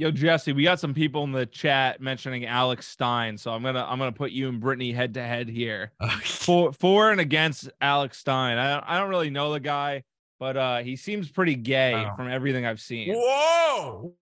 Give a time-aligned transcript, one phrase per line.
[0.00, 3.84] Yo, Jesse, we got some people in the chat mentioning Alex Stein, so I'm gonna
[3.84, 5.90] I'm gonna put you and Brittany head to head here.
[6.22, 8.58] for for and against Alex Stein.
[8.58, 10.04] I I don't really know the guy,
[10.38, 12.14] but uh he seems pretty gay Wow.
[12.14, 13.12] from everything I've seen.
[13.12, 14.14] Whoa!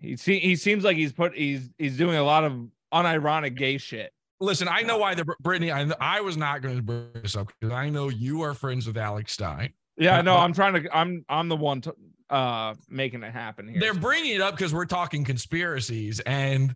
[0.00, 2.52] He se- he seems like he's put he's he's doing a lot of
[2.92, 4.12] unironic gay shit.
[4.40, 5.70] Listen, I know why the Brittany.
[5.70, 8.86] I, I was not going to bring this up because I know you are friends
[8.86, 9.72] with Alex Stein.
[9.96, 11.94] Yeah, no, I'm trying to I'm I'm the one to,
[12.30, 13.80] uh making it happen here.
[13.80, 16.74] They're bringing it up because we're talking conspiracies, and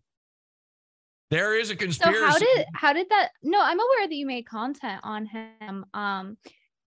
[1.31, 2.19] there is a conspiracy.
[2.19, 2.47] So conspiracy.
[2.47, 3.31] how did how did that?
[3.43, 5.85] No, I'm aware that you made content on him.
[5.95, 6.37] Um,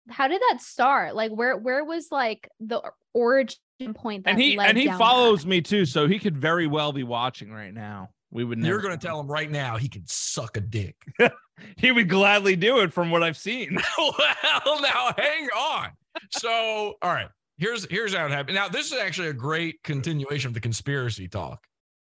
[0.09, 1.15] how did that start?
[1.15, 2.81] Like, where where was like the
[3.13, 3.57] origin
[3.93, 4.25] point?
[4.25, 6.91] That and he led and he down follows me too, so he could very well
[6.91, 8.09] be watching right now.
[8.31, 10.95] We would never You're going to tell him right now he can suck a dick.
[11.77, 13.77] he would gladly do it from what I've seen.
[13.97, 15.89] well, now hang on.
[16.31, 18.55] So, all right, here's here's how it happened.
[18.55, 21.59] Now, this is actually a great continuation of the conspiracy talk.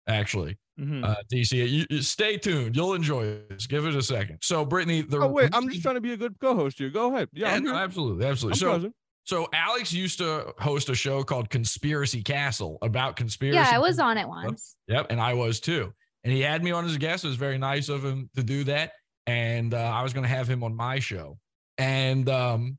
[0.09, 1.05] Actually, Mhm.
[1.05, 2.75] uh, DC, you, you stay tuned.
[2.75, 3.67] You'll enjoy this.
[3.67, 4.39] Give it a second.
[4.43, 6.91] So, Brittany, the Oh wait, I'm just trying to be a good co-host here.
[6.91, 7.29] Go ahead.
[7.33, 7.81] Yeah, Yeah, I'm no, here.
[7.83, 8.59] absolutely, I'm absolutely.
[8.59, 8.95] So, present.
[9.25, 13.57] so Alex used to host a show called Conspiracy Castle about conspiracy.
[13.59, 14.77] Yeah, I was on it once.
[14.89, 15.93] Yep, and I was too.
[16.25, 17.25] And he had me on as a guest.
[17.25, 18.93] It was very nice of him to do that.
[19.27, 21.39] And uh, I was going to have him on my show.
[21.79, 22.79] And um,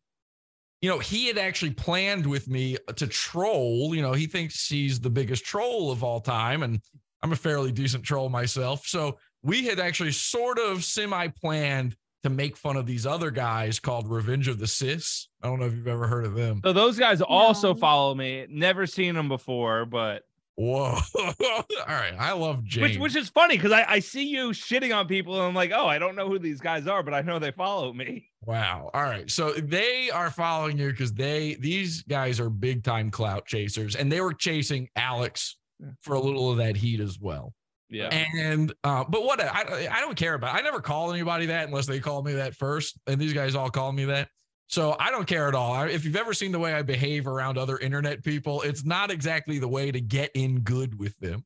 [0.81, 3.93] you know, he had actually planned with me to troll.
[3.95, 6.81] You know, he thinks he's the biggest troll of all time, and
[7.21, 8.87] I'm a fairly decent troll myself.
[8.87, 14.07] So we had actually sort of semi-planned to make fun of these other guys called
[14.07, 15.27] Revenge of the Cis.
[15.41, 16.61] I don't know if you've ever heard of them.
[16.63, 17.79] So those guys also No.
[17.79, 18.45] follow me.
[18.49, 20.23] Never seen them before, but
[20.61, 20.95] Whoa!
[21.15, 22.83] all right, I love James.
[22.83, 25.71] which which is funny because I, I see you shitting on people and I'm like,
[25.73, 28.29] oh, I don't know who these guys are, but I know they follow me.
[28.43, 28.91] Wow.
[28.93, 29.29] All right.
[29.29, 34.11] So they are following you because they these guys are big time clout chasers, and
[34.11, 35.57] they were chasing Alex
[36.01, 37.55] for a little of that heat as well.
[37.89, 38.09] Yeah.
[38.09, 40.53] And uh, but what I I don't care about.
[40.53, 43.71] I never call anybody that unless they call me that first, and these guys all
[43.71, 44.27] call me that.
[44.71, 45.83] So I don't care at all.
[45.83, 49.59] If you've ever seen the way I behave around other internet people, it's not exactly
[49.59, 51.45] the way to get in good with them.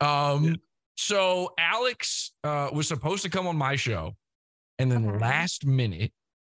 [0.00, 0.44] Um.
[0.44, 0.54] Yeah.
[0.98, 4.16] So Alex uh, was supposed to come on my show,
[4.78, 5.18] and then Okay.
[5.18, 6.10] last minute,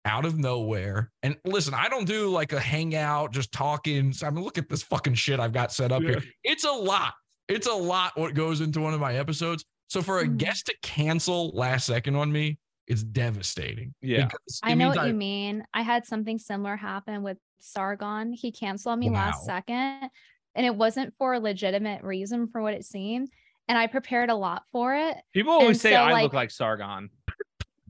[0.04, 4.12] out of nowhere, and listen, I don't do like a hangout, just talking.
[4.12, 6.22] So, I mean, look at this fucking shit I've got set up here.
[6.44, 7.14] It's a lot.
[7.48, 9.64] It's a lot what goes into one of my episodes.
[9.88, 10.36] So for a Mhm.
[10.38, 12.58] guest to cancel last second on me,
[12.88, 13.94] it's devastating.
[14.00, 14.28] Yeah.
[14.62, 15.64] I know means what you mean.
[15.74, 18.32] I had something similar happen with Sargon.
[18.32, 20.10] He canceled on me last second,
[20.54, 23.28] and it wasn't for a legitimate reason for what it seemed.
[23.68, 25.16] And I prepared a lot for it.
[25.34, 27.10] People always And say so, I like- look like Sargon.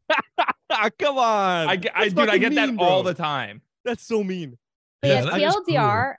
[0.98, 1.68] Come on.
[1.68, 3.12] I, get- I dude, I fucking get that mean, all bro.
[3.12, 3.62] the time.
[3.84, 4.58] That's so mean.
[5.00, 5.64] But Yeah, yeah, that is cool.
[5.64, 6.14] TLDR,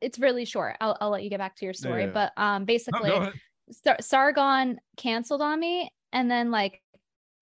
[0.00, 0.76] it's really short.
[0.80, 2.04] I'll, I'll let you get back to your story.
[2.04, 2.10] yeah.
[2.10, 3.32] But um, basically, go ahead.
[3.70, 6.81] Sar- Sargon canceled on me, and then like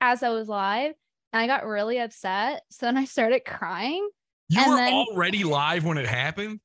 [0.01, 0.93] as I was live,
[1.33, 2.63] and I got really upset.
[2.71, 4.09] So then I started crying.
[4.49, 6.61] You and were then- already live when it happened.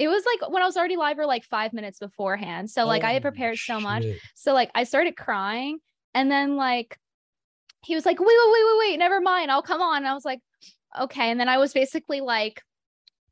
[0.00, 2.68] It was like when I was already live or like five minutes beforehand.
[2.68, 4.04] So like I had prepared so much.
[4.34, 5.78] So like I started crying,
[6.14, 6.98] and then like
[7.84, 9.98] he was like, wait, wait, wait, wait, wait, never mind, I'll come on.
[9.98, 10.40] And I was like,
[11.00, 11.30] okay.
[11.30, 12.60] And then I was basically like,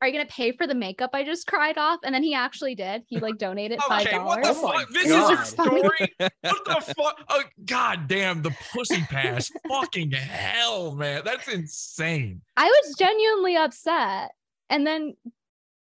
[0.03, 1.99] are you gonna pay for the makeup I just cried off?
[2.03, 3.03] And then he actually did.
[3.07, 4.89] He like donated five Okay, what the Oh fuck?
[4.89, 5.23] This God.
[5.23, 5.79] is your It's funny.
[5.79, 6.13] story.
[6.41, 7.19] What the fuck?
[7.29, 9.49] Oh, God damn, the pussy pass.
[9.69, 11.21] Fucking hell, man.
[11.23, 12.41] That's insane.
[12.57, 14.31] I was genuinely upset,
[14.69, 15.13] and then,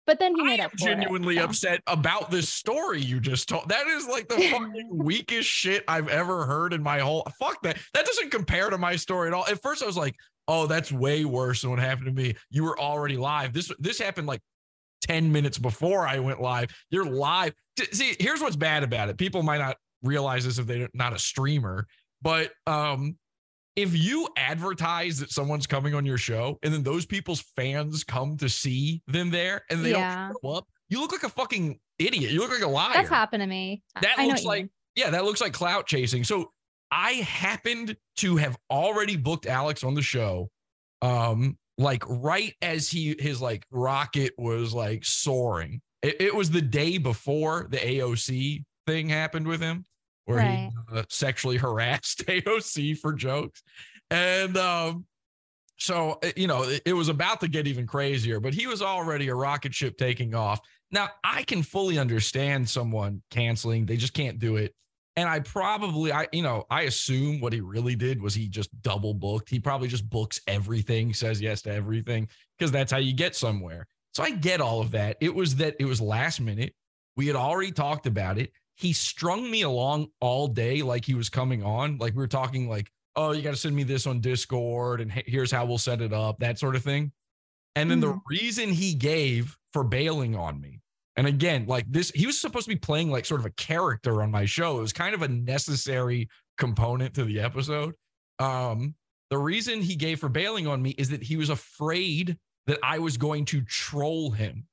[0.05, 1.43] but then he I made am up for it, genuinely so.
[1.45, 3.69] upset about this story you just told.
[3.69, 7.27] That is like the fucking weakest shit I've ever heard in my whole.
[7.39, 7.77] Fuck that.
[7.95, 9.45] That doesn't compare to my story at all.
[9.47, 10.15] At first, I was like,
[10.47, 13.53] "Oh, that's way worse than what happened to me." You were already live.
[13.53, 14.41] This this happened like
[15.01, 16.69] ten minutes before I went live.
[16.89, 17.53] You're live.
[17.91, 19.17] See, here's what's bad about it.
[19.17, 21.87] People might not realize this if they're not a streamer,
[22.21, 23.17] but um,
[23.75, 28.37] if you advertise that someone's coming on your show and then those people's fans come
[28.37, 30.27] to see them there and they Yeah.
[30.29, 32.31] don't show up, you look like a fucking idiot.
[32.31, 32.91] You look like a liar.
[32.93, 33.83] That's happened to me.
[34.01, 36.23] That I looks like yeah, that looks like clout chasing.
[36.23, 36.51] So
[36.91, 40.49] I happened to have already booked Alex on the show.
[41.01, 45.81] Um, like right as he his like rocket was like soaring.
[46.01, 49.85] It, it was the day before the AOC thing happened with him,
[50.25, 50.71] where Right.
[50.91, 53.61] he uh, sexually harassed AOC for jokes.
[54.09, 55.05] And um,
[55.77, 58.81] so uh, you know, it, it was about to get even crazier, but he was
[58.81, 60.61] already a rocket ship taking off.
[60.91, 64.73] Now I can fully understand someone canceling; they just can't do it.
[65.17, 68.69] And I probably, I you know, I assume what he really did was he just
[68.81, 69.49] double booked.
[69.49, 72.27] He probably just books everything, says yes to everything,
[72.57, 73.87] because that's how you get somewhere.
[74.13, 75.17] So I get all of that.
[75.21, 76.73] It was that it was last minute.
[77.15, 78.51] We had already talked about it.
[78.75, 81.97] He strung me along all day like he was coming on.
[81.97, 85.09] Like we were talking like, oh, you got to send me this on Discord and
[85.09, 87.13] here's how we'll set it up, that sort of thing.
[87.77, 88.21] And then the Mhm.
[88.27, 90.81] reason he gave for bailing on me,
[91.17, 94.21] and again, like this, he was supposed to be playing like sort of a character
[94.21, 94.77] on my show.
[94.77, 97.93] It was kind of a necessary component to the episode.
[98.39, 98.95] Um,
[99.29, 102.99] the reason he gave for bailing on me is that he was afraid that I
[102.99, 104.67] was going to troll him.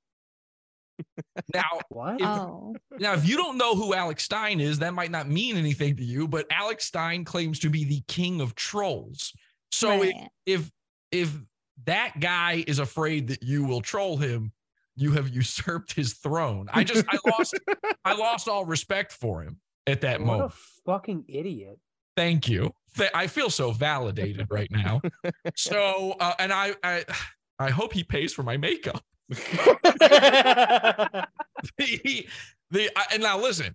[1.54, 2.20] now, What?
[2.20, 2.74] If- Oh.
[2.98, 6.04] now, if you don't know who Alex Stein is, that might not mean anything to
[6.04, 9.32] you, but Alex Stein claims to be the king of trolls.
[9.70, 10.14] So if,
[10.46, 10.70] if
[11.10, 11.34] if
[11.86, 14.52] that guy is afraid that you will troll him,
[14.96, 16.68] you have usurped his throne.
[16.72, 17.58] I just I lost
[18.04, 20.52] I lost all respect for him at that what moment.
[20.52, 20.56] a
[20.86, 21.78] fucking idiot.
[22.16, 22.72] Thank you.
[22.96, 25.00] Th- I feel so validated right now.
[25.56, 27.04] So, uh, and I, I,
[27.58, 29.02] I hope he pays for my makeup.
[29.28, 31.26] the,
[32.70, 33.74] the, and now listen,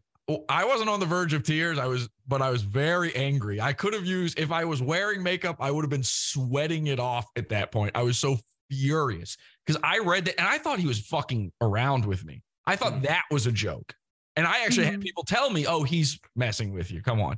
[0.49, 1.79] I wasn't on the verge of tears.
[1.79, 3.59] I was, but I was very angry.
[3.59, 6.99] I could have used if I was wearing makeup, I would have been sweating it
[6.99, 7.93] off at that point.
[7.95, 8.37] I was so
[8.69, 12.41] furious because I read that and I thought he was fucking around with me.
[12.65, 13.93] I thought that was a joke.
[14.35, 15.03] And I actually had Mhm.
[15.03, 17.01] people tell me, "Oh, he's messing with you.
[17.01, 17.37] Come on."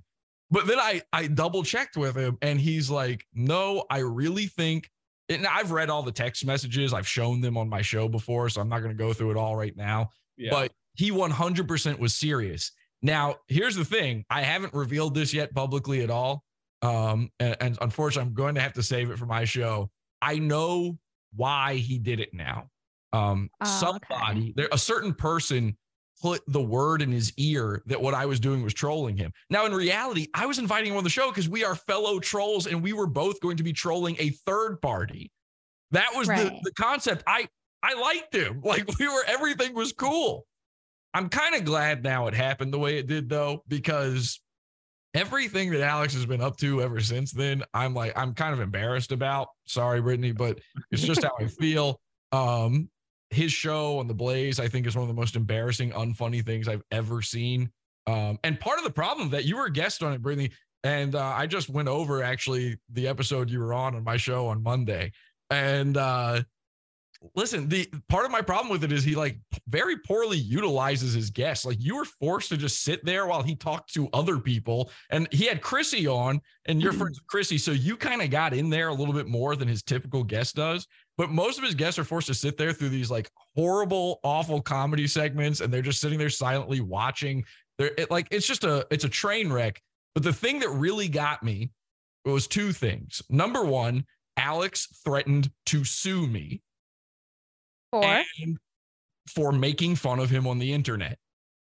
[0.52, 4.90] But then I I double checked with him and he's like, "No, I really think
[5.30, 6.92] and I've read all the text messages.
[6.92, 9.38] I've shown them on my show before, so I'm not going to go through it
[9.38, 10.10] all right now.
[10.38, 10.50] Yeah.
[10.50, 12.72] But he 100% was serious.
[13.04, 16.44] Now, here's the thing I haven't revealed this yet publicly at all.
[16.82, 19.92] Um, and, and unfortunately, I'm going to have to save it for my show.
[20.20, 20.98] I know
[21.36, 22.70] why he did it now.
[23.14, 24.06] Um, Oh, okay.
[24.10, 25.78] somebody, there, a certain person
[26.22, 29.32] put the word in his ear that what I was doing was trolling him.
[29.50, 32.68] Now, in reality, I was inviting him on the show because we are fellow trolls
[32.68, 35.32] and we were both going to be trolling a third party.
[35.92, 37.24] That was the, the concept.
[37.26, 37.48] I
[37.82, 38.62] I liked him.
[38.66, 40.46] Like we were, everything was cool.
[41.14, 44.40] I'm kind of glad now it happened the way it did, though, because
[45.14, 48.60] everything that Alex has been up to ever since then, I'm like, I'm kind of
[48.60, 49.50] embarrassed about.
[49.66, 50.60] Sorry, Brittany, but
[50.92, 52.00] it's just how I feel.
[52.32, 52.90] Um,
[53.32, 56.68] his show on the Blaze, I think, is one of the most embarrassing, unfunny things
[56.68, 57.72] I've ever seen.
[58.08, 60.52] Um, and part of the problem that you were a guest on it, Brittany,
[60.84, 64.48] and uh, I just went over actually the episode you were on on my show
[64.48, 65.12] on Monday,
[65.50, 66.42] and uh,
[67.36, 69.38] listen, the part of my problem with it is he like
[69.68, 71.66] very poorly utilizes his guests.
[71.66, 75.28] Like you were forced to just sit there while he talked to other people, and
[75.32, 77.02] he had Chrissy on, and you're mm-hmm.
[77.02, 79.68] friends with Chrissy, so you kind of got in there a little bit more than
[79.68, 80.88] his typical guest does.
[81.18, 84.62] But most of his guests are forced to sit there through these like horrible, awful
[84.62, 87.44] comedy segments, and they're just sitting there silently watching.
[87.78, 89.82] They're it, like it's just a it's a train wreck.
[90.14, 91.72] But the thing that really got me
[92.26, 93.22] was two things.
[93.30, 94.06] Number one,
[94.38, 96.62] Alex threatened to sue me
[97.92, 98.58] Or and
[99.28, 101.18] for making fun of him on the internet.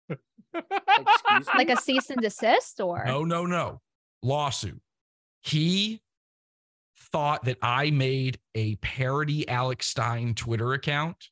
[0.09, 1.53] Excuse me?
[1.55, 3.81] like a cease and desist or No, no, no.
[4.23, 4.81] Lawsuit.
[5.41, 6.01] He
[7.11, 11.29] thought that I made a parody Alex Stein Twitter account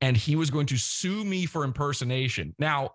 [0.00, 2.54] and he was going to sue me for impersonation.
[2.58, 2.90] Now,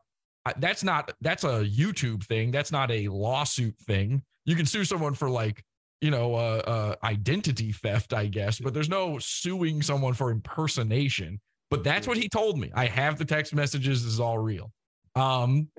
[0.58, 2.52] that's not that's a YouTube thing.
[2.52, 4.24] That's not a lawsuit thing.
[4.46, 5.64] You can sue someone for like,
[6.02, 11.40] you know, uh, uh identity theft, I guess, but there's no suing someone for impersonation.
[11.70, 12.72] But that's what he told me.
[12.74, 14.04] I have the text messages.
[14.04, 14.72] This is all real.
[15.16, 15.70] Um,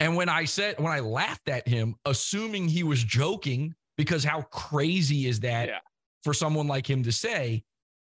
[0.00, 4.42] and when I said, when I laughed at him, assuming he was joking, because how
[4.42, 5.78] crazy is that Yeah.
[6.22, 7.62] for someone like him to say,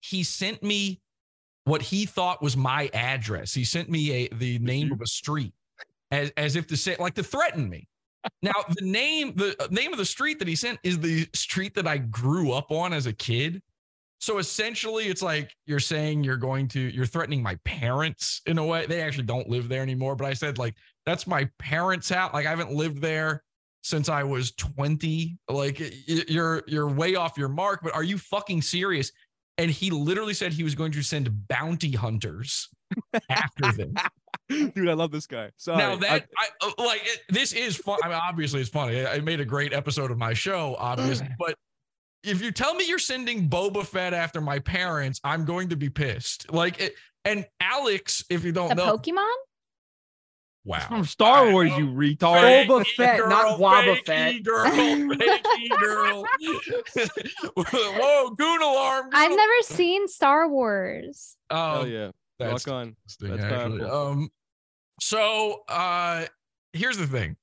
[0.00, 1.00] he sent me
[1.64, 3.52] what he thought was my address.
[3.52, 5.52] He sent me a the name of a street
[6.10, 7.88] as, as if to say, like to threaten me.
[8.42, 11.74] Now, the name, the uh, name of the street that he sent is the street
[11.74, 13.62] that I grew up on as a kid.
[14.18, 18.64] So essentially, it's like you're saying you're going to, you're threatening my parents in a
[18.64, 18.84] way.
[18.86, 20.14] They actually don't live there anymore.
[20.14, 20.74] But I said, like,
[21.06, 22.34] that's my parents' house.
[22.34, 23.42] Like, I haven't lived there
[23.82, 25.38] since I was 20.
[25.48, 27.80] Like, you're you're way off your mark.
[27.82, 29.10] But are you fucking serious?
[29.56, 32.68] And he literally said he was going to send bounty hunters
[33.30, 33.94] after them.
[34.74, 35.50] Dude, I love this guy.
[35.56, 35.78] Sorry.
[35.78, 37.98] Now that I, uh, like it, this is fun.
[38.04, 39.04] I mean, obviously it's funny.
[39.06, 41.28] I I made a great episode of my show, obviously.
[41.38, 41.54] but
[42.24, 45.88] if you tell me you're sending Boba Fett after my parents, I'm going to be
[45.88, 46.52] pissed.
[46.52, 49.30] Like it, and Alex, if you don't the know, Pokemon?
[50.66, 51.78] wow, From Star Wars, know.
[51.78, 52.66] you retard.
[52.66, 54.42] Boba Fakey Fett, not Wobba fakey Fett.
[54.42, 56.26] Girl, fakey girl.
[57.56, 59.10] Whoa, goon alarm.
[59.12, 61.36] I've never seen Star Wars.
[61.50, 61.72] alarm.
[61.72, 62.10] Hell Oh, yeah.
[62.38, 62.86] that's Rock on.
[62.88, 63.78] interesting, That's actually.
[63.80, 64.08] powerful.
[64.12, 64.28] Um,
[65.00, 66.26] so uh,
[66.72, 67.36] here's the thing.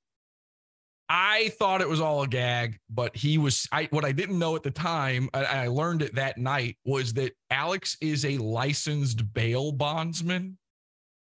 [1.10, 3.66] I thought it was all a gag, but he was.
[3.72, 7.14] I what I didn't know at the time, and I learned it that night, was
[7.14, 10.58] that Alex is a licensed bail bondsman.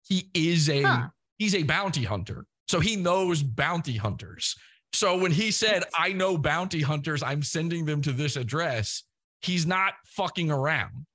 [0.05, 1.09] He is a Huh.
[1.39, 2.47] he's a bounty hunter.
[2.69, 4.55] So he knows bounty hunters.
[4.93, 9.03] So when he said, I know bounty hunters, I'm sending them to this address,
[9.41, 11.07] he's not fucking around.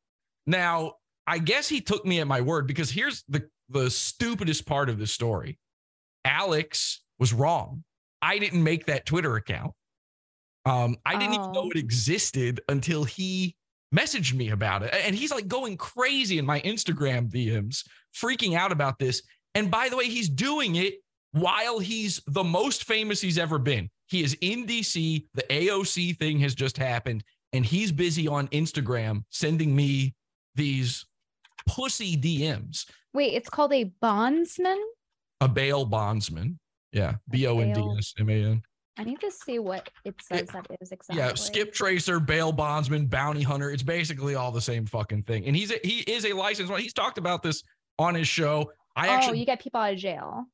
[0.46, 0.94] Now,
[1.26, 4.98] I guess he took me at my word because here's the, the stupidest part of
[5.00, 5.58] the story
[6.26, 7.84] Alex was wrong.
[8.22, 9.74] I didn't make that Twitter account.
[10.66, 11.70] Um, I didn't even know Oh.
[11.70, 13.56] it existed until he
[13.96, 14.94] messaged me about it.
[14.94, 17.84] And he's like going crazy in my Instagram DMs,
[18.14, 19.22] freaking out about this.
[19.56, 20.96] And by the way, he's doing it
[21.32, 23.90] while he's the most famous he's ever been.
[24.08, 25.26] He is in DC.
[25.34, 30.16] The AOC thing has just happened, and he's busy on Instagram sending me
[30.56, 31.06] these
[31.68, 32.86] pussy DMs.
[33.18, 34.80] Wait, it's called a bondsman.
[35.42, 36.60] A bail bondsman.
[36.92, 37.16] Yeah.
[37.32, 38.62] B O N D S M A N.
[39.00, 41.18] I need to see what it says that is exactly.
[41.18, 43.72] Yeah, skip tracer, bail bondsman, bounty hunter.
[43.72, 45.48] It's basically all the same fucking thing.
[45.48, 46.80] And he's a, he is a licensed one.
[46.80, 47.64] He's talked about this
[47.98, 48.72] on his show.
[48.96, 50.46] I oh, actually you get people out of jail.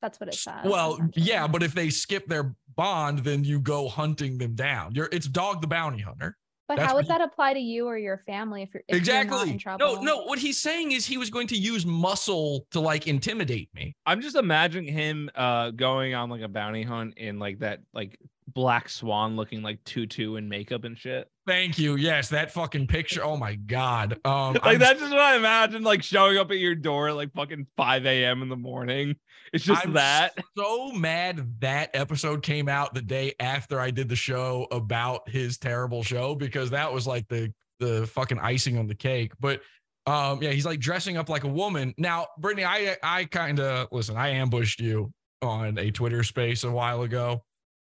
[0.00, 0.60] That's what it says.
[0.64, 4.94] well, yeah, but if they skip their bond, then you go hunting them down.
[4.94, 6.36] You're it's dog the bounty hunter.
[6.68, 9.14] But that's how would that apply to you or your family if you're if You're
[9.14, 9.50] not exactly.
[9.52, 10.24] in No, no.
[10.24, 13.94] What he's saying is he was going to use muscle to like intimidate me.
[14.04, 18.18] I'm just imagining him uh going on like a bounty hunt in like that like
[18.48, 21.28] black swan looking like tutu and makeup and shit.
[21.46, 21.96] Thank you.
[21.96, 23.22] Yes, that fucking picture.
[23.24, 24.18] Oh my god.
[24.24, 27.16] Um, Like I'm- that's just what I imagine like showing up at your door at
[27.16, 28.42] like fucking 5 a.m.
[28.42, 29.16] in the morning.
[29.52, 30.36] It's just I'm that.
[30.56, 35.56] so mad that episode came out the day after I did the show about his
[35.58, 39.32] terrible show because that was like the the fucking icing on the cake.
[39.38, 39.60] But
[40.06, 41.94] um, yeah, he's like dressing up like a woman.
[41.98, 44.16] Now, Brittany, I I kind of listen.
[44.16, 45.12] I ambushed you
[45.42, 47.44] on a Twitter space a while ago,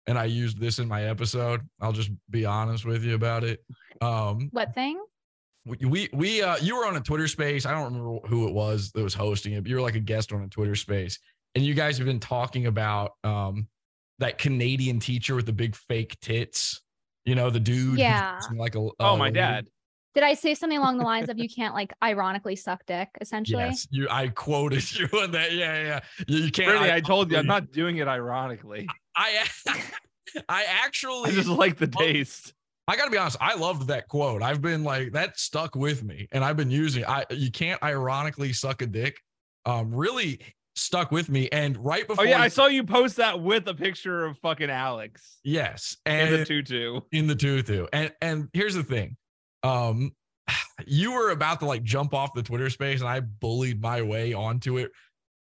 [0.08, 1.62] and I used this in my episode.
[1.82, 3.64] I'll just be honest with you about it.
[4.02, 5.02] Um, What thing?
[5.66, 7.66] we we, we uh you were on a Twitter space.
[7.66, 9.64] I don't remember who it was that was hosting it.
[9.64, 11.18] But you were like a guest on a Twitter space,
[11.56, 13.68] and you guys have been talking about um
[14.20, 16.82] that Canadian teacher with the big fake tits.
[17.26, 17.98] You know, the dude.
[17.98, 18.40] Yeah.
[18.56, 19.34] Like a Oh, my lady.
[19.36, 19.68] dad.
[20.16, 23.64] Did I say something along the lines of you can't like ironically suck dick, essentially?
[23.64, 24.08] Yes, you.
[24.10, 25.52] I quoted you on that.
[25.52, 26.00] Yeah, yeah.
[26.28, 26.70] You, you can't.
[26.70, 28.88] Brittany, I, told you I'm not doing it ironically.
[29.16, 29.46] I
[30.50, 32.54] I actually I just like the taste.
[32.88, 34.42] I gotta be honest, I loved that quote.
[34.42, 37.06] I've been like that stuck with me, and I've been using.
[37.06, 39.20] I you can't ironically suck a dick.
[39.66, 40.40] Um, really
[40.76, 41.50] stuck with me.
[41.52, 44.38] And right before, Oh before, yeah, I saw you post that with a picture of
[44.38, 47.02] fucking Alex yes, and and the tutu.
[47.12, 47.88] in the tutu.
[47.92, 49.18] And and here's the thing,
[49.66, 50.12] um,
[50.86, 54.34] you were about to like jump off the Twitter space, and I bullied my way
[54.34, 54.92] onto it,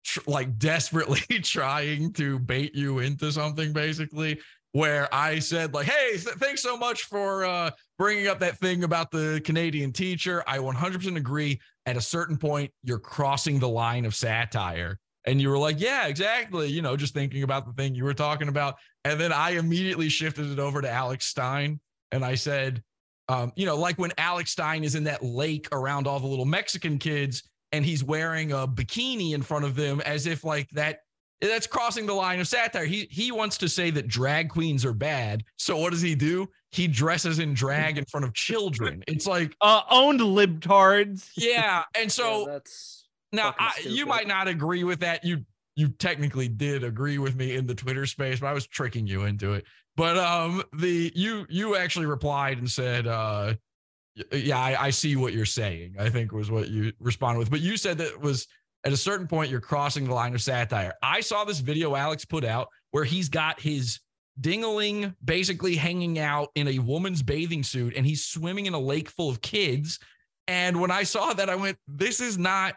[0.04, 4.40] tr- like desperately trying to bait you into something, basically.
[4.72, 8.84] Where I said like, "Hey, th- thanks so much for uh, bringing up that thing
[8.84, 10.44] about the Canadian teacher.
[10.46, 11.58] I 100% agree.
[11.86, 16.06] At a certain point, you're crossing the line of satire." And you were like, "Yeah,
[16.06, 18.76] exactly." You know, just thinking about the thing you were talking about.
[19.04, 21.80] And then I immediately shifted it over to Alex Stein,
[22.12, 22.82] and I said,
[23.28, 26.44] um, you know, like when Alex Stein is in that lake around all the little
[26.44, 27.42] Mexican kids,
[27.72, 31.00] and he's wearing a bikini in front of them, as if like that
[31.40, 32.84] that's crossing the line of satire.
[32.84, 35.44] He he wants to say that drag queens are bad.
[35.56, 36.48] So what does he do?
[36.70, 39.02] He dresses in drag in front of children.
[39.06, 41.30] It's like, Uh, owned libtards.
[41.36, 41.84] yeah.
[41.94, 45.24] And Yeah, so that's now I, you might not agree with that.
[45.24, 45.44] You
[45.78, 49.22] you technically did agree with me in the Twitter space, but I was tricking you
[49.26, 49.64] into it.
[49.96, 53.54] But um the you you actually replied and said uh
[54.32, 55.94] yeah, I, I see what you're saying.
[55.96, 57.50] I think was what you responded with.
[57.50, 58.48] But you said that was
[58.84, 60.94] at a certain point you're crossing the line of satire.
[61.00, 64.00] I saw this video Alex put out where he's got his
[64.40, 69.08] dingling basically hanging out in a woman's bathing suit and he's swimming in a lake
[69.10, 70.00] full of kids.
[70.48, 72.74] And when I saw that, I went, this is not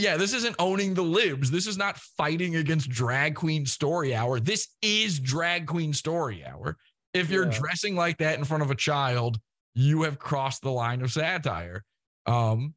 [0.00, 1.50] yeah, this isn't owning the libs.
[1.50, 4.40] This is not fighting against drag queen story hour.
[4.40, 6.76] This is drag queen story hour.
[7.14, 7.58] If you're Yeah.
[7.58, 9.38] dressing like that in front of a child,
[9.74, 11.84] you have crossed the line of satire.
[12.26, 12.74] Um,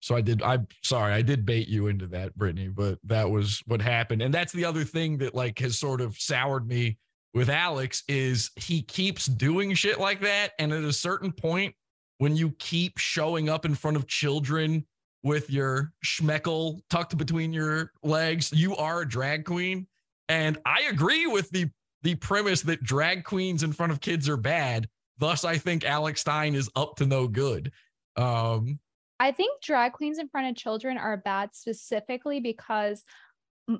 [0.00, 0.42] so I did.
[0.42, 4.22] I'm sorry, I did bait you into that, Brittany, but that was what happened.
[4.22, 6.98] And that's the other thing that like has sort of soured me
[7.34, 10.52] with Alex is he keeps doing shit like that.
[10.58, 11.74] And at a certain point,
[12.18, 14.86] when you keep showing up in front of children
[15.22, 19.86] with your schmeckle tucked between your legs, you are a drag queen.
[20.28, 21.70] And I agree with the
[22.02, 24.88] the premise that drag queens in front of kids are bad.
[25.18, 27.72] Thus, I think Alex Stein is up to no good.
[28.16, 28.78] Um,
[29.18, 33.02] I think drag queens in front of children are bad specifically because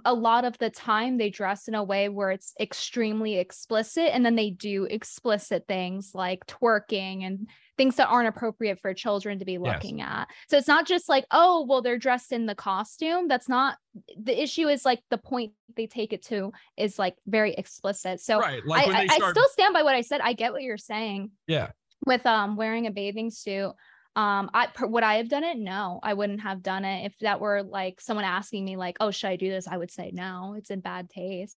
[0.04, 4.24] a lot of the time they dress in a way where it's extremely explicit and
[4.24, 9.45] then they do explicit things like twerking and things that aren't appropriate for children to
[9.45, 9.61] be Yes.
[9.62, 10.28] looking at.
[10.49, 13.28] So it's not just like, oh, well, they're dressed in the costume.
[13.28, 13.76] That's not
[14.18, 18.21] the issue is like the point they take it to is like very explicit.
[18.21, 18.64] So right.
[18.66, 19.23] Like I, I, start.
[19.23, 20.21] I still stand by what I said.
[20.21, 21.71] I get what you're saying yeah.
[22.04, 23.73] with um wearing a bathing suit.
[24.16, 25.59] Um, I would I have done it?
[25.59, 27.04] No, I wouldn't have done it.
[27.04, 29.90] If that were like someone asking me, like, "Oh, should I do this?" I would
[29.90, 30.54] say no.
[30.56, 31.59] It's in bad taste.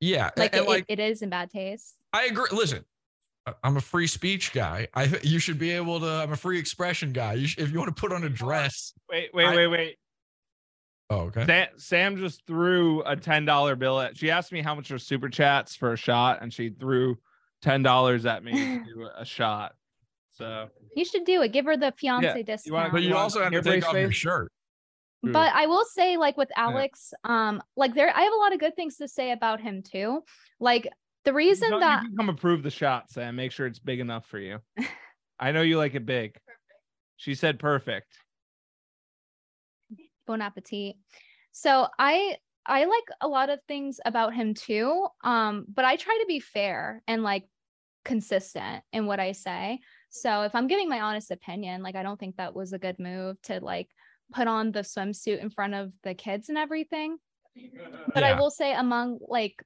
[0.00, 0.30] Yeah.
[0.36, 1.94] Like, and it, like it is in bad taste.
[2.12, 2.46] I agree.
[2.50, 2.84] Listen,
[3.62, 4.88] I'm a free speech guy.
[4.94, 6.06] I you should be able to.
[6.06, 7.34] I'm a free expression guy.
[7.34, 8.92] You sh- if you want to put on a dress.
[9.10, 9.96] Wait, wait, I- wait, wait.
[11.10, 11.44] Oh, okay.
[11.44, 14.16] Sam, Sam just threw a ten dollar bill at.
[14.16, 17.18] She asked me how much are super chats for a shot, and she threw
[17.60, 19.74] ten dollars at me to do a shot.
[20.32, 21.52] So You should do it.
[21.52, 22.92] Give her the fiance discount.
[22.92, 24.50] But you want also have to take brace off your shirt.
[25.22, 28.58] But I will say, like with Alex, um, like there, I have a lot of
[28.60, 30.22] good things to say about him too.
[30.60, 30.88] Like
[31.24, 33.36] the reason you that can come approve the shot, Sam.
[33.36, 34.58] Make sure it's big enough for you.
[35.40, 36.36] I know you like it big.
[37.16, 38.08] She said perfect.
[40.26, 40.96] bon appetit.
[41.52, 45.06] So I I like a lot of things about him too.
[45.22, 47.44] Um, but I try to be fair and like
[48.04, 49.80] consistent in what I say.
[50.10, 52.98] So if I'm giving my honest opinion, like I don't think that was a good
[52.98, 53.88] move to like
[54.32, 57.18] put on the swimsuit in front of the kids and everything.
[58.12, 59.62] But I will say among like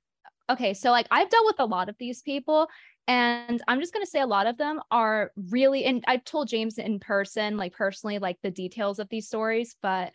[0.51, 2.69] okay, so like I've dealt with a lot of these people
[3.07, 6.49] and I'm just going to say a lot of them are really and I've told
[6.49, 10.13] James in person like personally like the details of these stories, but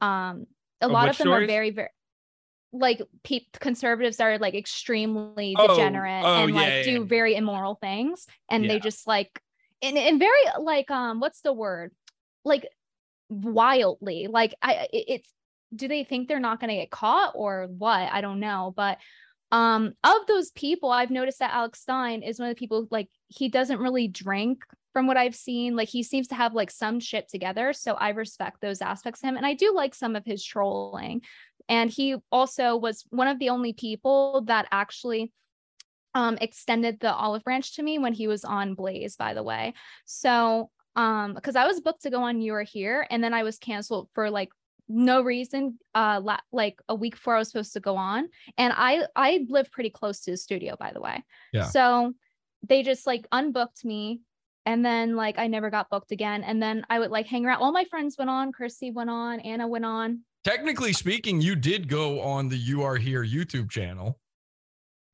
[0.00, 0.46] um
[0.80, 1.88] a lot of them are very very
[2.72, 7.04] like pe- conservatives are like extremely Oh, degenerate oh, and like yeah, do yeah.
[7.06, 8.74] very immoral things and Yeah.
[8.74, 9.40] they just like
[9.82, 11.92] and, and very like um what's the word
[12.44, 12.66] like
[13.28, 15.32] wildly like i it, it's
[15.74, 18.98] do they think they're not going to get caught or what i don't know but
[19.52, 23.08] um of those people i've noticed that alex stein is one of the people like
[23.28, 24.64] he doesn't really drink
[24.96, 25.76] from what i've seen.
[25.76, 29.28] Like he seems to have like some shit together so i respect those aspects of
[29.28, 31.20] him and i do like some of his trolling.
[31.68, 35.32] And he also was one of the only people that actually
[36.14, 39.74] um extended the olive branch to me when he was on blaze by the way.
[40.06, 43.42] So um because i was booked to go on you are here and then i
[43.42, 44.48] was canceled for like
[44.88, 48.72] no reason uh la- like a week before i was supposed to go on and
[48.76, 51.22] i i live pretty close to the studio by the way
[51.52, 51.64] Yeah.
[51.64, 52.12] so
[52.68, 54.20] they just like unbooked me
[54.64, 57.60] and then like i never got booked again and then i would like hang around
[57.62, 61.88] all my friends went on chrissy went on anna went on Technically speaking, you did
[61.88, 64.20] go on the You Are Here YouTube channel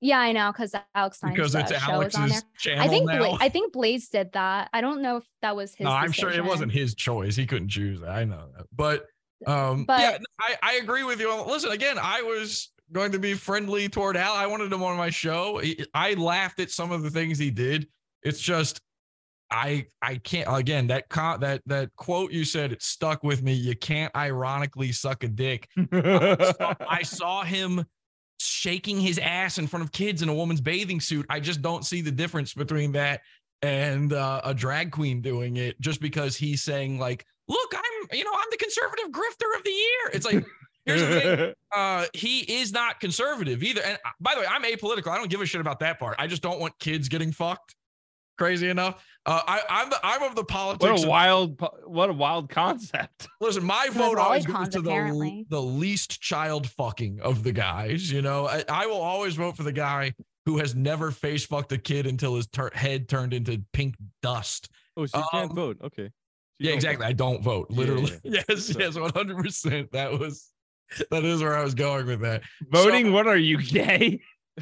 [0.02, 2.88] yeah i know because alex Stein's, because it's uh, is on there Alex's channel I
[2.88, 3.18] think now.
[3.18, 4.68] Bla- I think Blaze did that.
[4.74, 5.85] I don't know if that was his.
[5.85, 7.37] no, I'm sure it wasn't his choice.
[7.37, 8.11] He couldn't choose that.
[8.11, 8.66] I know that.
[8.74, 9.06] But
[9.46, 11.33] um But- yeah, I, I agree with you.
[11.46, 14.35] Listen, again, I was going to be friendly toward Al.
[14.35, 15.59] I wanted him on my show.
[15.59, 17.88] He- I laughed at some of the things he did.
[18.22, 18.81] It's just
[19.50, 23.52] I I can't again that con- that that quote you said it stuck with me.
[23.52, 25.68] You can't ironically suck a dick.
[25.92, 27.85] I saw- I saw him
[28.40, 31.26] shaking his ass in front of kids in a woman's bathing suit.
[31.31, 33.20] I just don't see the difference between that
[33.62, 37.82] and uh, a drag queen doing it just because he's saying like, "Look, I'm
[38.12, 40.44] you know I'm the conservative grifter of the year." It's like
[40.87, 41.55] here's the thing.
[41.75, 43.81] Uh, he is not conservative either.
[43.83, 45.09] And uh, by the way, I'm apolitical.
[45.09, 46.16] I don't give a shit about that part.
[46.18, 47.75] I just don't want kids getting fucked.
[48.37, 49.03] Crazy enough.
[49.25, 50.83] Uh, I, I'm the I'm of the politics.
[50.85, 53.27] what a of- wild, what a wild concept.
[53.40, 55.46] Listen, my The vote always goes to the, apparently.
[55.48, 58.11] the least child fucking of the guys.
[58.12, 60.12] You know, I, I will always vote for the guy
[60.44, 64.68] who has never face fucked a kid until his tur head turned into pink dust.
[64.96, 65.77] Oh, so you can't Um, vote.
[65.85, 66.11] Okay.
[66.60, 67.04] So Yeah, exactly.
[67.04, 67.08] vote.
[67.08, 67.66] I don't vote.
[67.70, 68.20] Yeah, Literally.
[68.24, 69.90] yeah, Yes, So- yes, 100%.
[69.92, 70.48] That was,
[71.10, 72.42] that is where I was going with that.
[72.70, 74.20] Voting, what are you gay?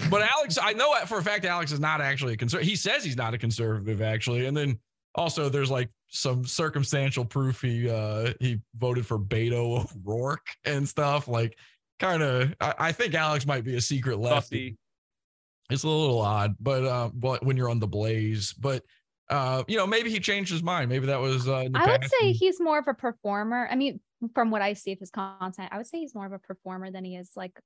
[0.09, 2.69] But Alex, I know for a fact Alex is not actually a conservative.
[2.69, 4.47] He says he's not a conservative, actually.
[4.47, 4.79] And then
[5.17, 11.27] also there's like some circumstantial proof he uh he voted for Beto O'Rourke and stuff.
[11.27, 11.57] Like
[11.99, 14.35] kind of I, I think Alex might be a secret lefty.
[14.35, 14.79] Lefty.
[15.71, 18.85] It's a little odd, but uh but when you're on the blaze, but
[19.31, 20.89] uh, you know, maybe he changed his mind.
[20.91, 23.69] Maybe that was uh I would say and- he's more of a performer.
[23.71, 24.01] I mean,
[24.35, 26.91] from what I see of his content, I would say he's more of a performer
[26.91, 27.59] than he is like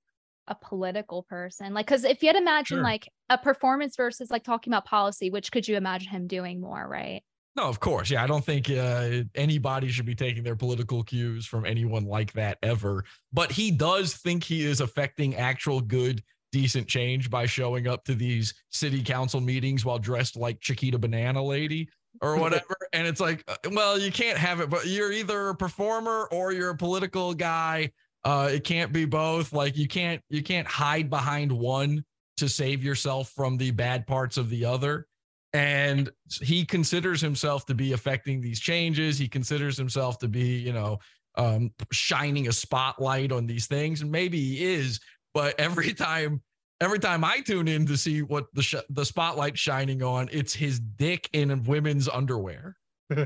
[0.47, 1.73] a political person.
[1.75, 2.85] Like, because if you had to imagine Sure.
[2.85, 6.87] like a performance versus like talking about policy, which could you imagine him doing more,
[6.87, 7.23] right?
[7.57, 8.11] No, of course.
[8.11, 12.33] Yeah, I don't think uh, anybody should be taking their political cues from anyone like
[12.35, 13.05] that ever.
[13.33, 16.23] But he does think he is affecting actual good,
[16.55, 21.43] decent change by showing up to these city council meetings while dressed like Chiquita Banana
[21.43, 21.89] Lady
[22.23, 22.77] or whatever.
[22.93, 26.53] and it's like, uh, well, you can't have it, but you're either a performer or
[26.53, 27.91] you're a political guy.
[28.25, 29.53] Uh, it can't be both.
[29.53, 32.05] Like you can't you can't hide behind one
[32.37, 35.09] to save yourself from the bad parts of the other
[35.53, 40.73] and he considers himself to be affecting these changes he considers himself to be you
[40.73, 40.99] know
[41.37, 44.99] um shining a spotlight on these things and maybe he is
[45.33, 46.43] but every time
[46.81, 50.55] every time I tune in to see what the sh- the spotlight shining on it's
[50.55, 52.77] his dick in women's underwear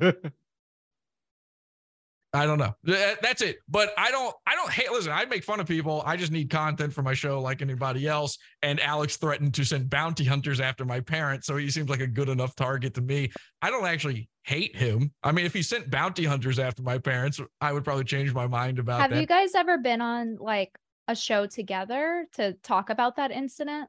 [2.34, 2.74] I don't know.
[2.86, 3.56] Eh, that's it.
[3.68, 4.34] But I don't.
[4.46, 4.92] I don't hate.
[4.92, 6.02] Listen, I make fun of people.
[6.04, 8.36] I just need content for my show, like anybody else.
[8.62, 12.06] And Alex threatened to send bounty hunters after my parents, so he seems like a
[12.06, 13.30] good enough target to me.
[13.62, 15.10] I don't actually hate him.
[15.22, 18.46] I mean, if he sent bounty hunters after my parents, I would probably change my
[18.46, 19.20] mind about Have that.
[19.20, 20.70] you guys ever been on like
[21.08, 23.88] a show together to talk about that incident?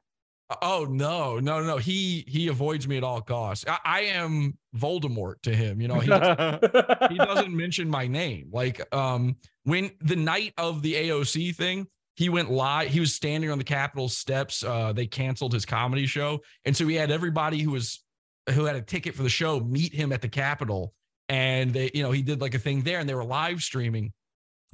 [0.62, 1.76] Oh no, no, no.
[1.76, 3.64] He he avoids me at all costs.
[3.68, 5.80] I, I am Voldemort to him.
[5.80, 6.10] You know, he
[7.08, 8.48] he doesn't mention my name.
[8.52, 12.88] Like um when the night of the AOC thing, he went live.
[12.88, 14.64] He was standing on the Capitol steps.
[14.64, 18.02] Uh, they canceled his comedy show, and so he had everybody who was
[18.50, 20.94] who had a ticket for the show meet him at the Capitol,
[21.28, 24.12] and they, you know, he did like a thing there, and they were live streaming,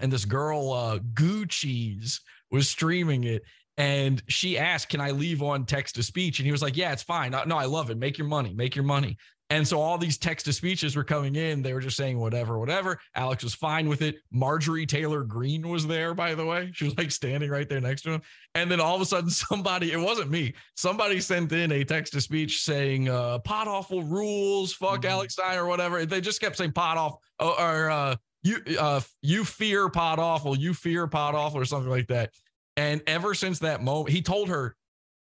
[0.01, 3.43] and this girl, uh, Gucci's, was streaming it.
[3.79, 6.39] And she asked, Can I leave on text to speech?
[6.39, 7.33] And he was like, Yeah, it's fine.
[7.47, 7.99] No, I love it.
[7.99, 8.55] Make your money.
[8.55, 9.17] Make your money.
[9.49, 11.63] And so all these text to speeches were coming in.
[11.63, 12.99] They were just saying whatever, whatever.
[13.15, 14.17] Alex was fine with it.
[14.33, 16.71] Marjorie Taylor Greene was there, by the way.
[16.75, 18.23] She was like standing right there next to him.
[18.57, 22.13] And then all of a sudden, somebody, it wasn't me, somebody sent in a text
[22.15, 25.11] to speech saying, uh, Pod Awful rules, fuck Mhm.
[25.11, 26.05] Alex Stein or whatever.
[26.05, 30.57] They just kept saying pot off or, or uh, you, uh, you fear Pod Awful,
[30.57, 32.31] you fear Pod Awful or something like that.
[32.77, 34.77] And ever since that moment, he told her,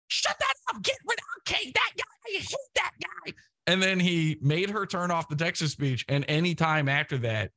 [0.09, 3.33] shut that up, get rid of okay, that guy, I hate that guy.
[3.67, 6.05] And then he made her turn off the Texas speech.
[6.09, 7.51] And anytime after that,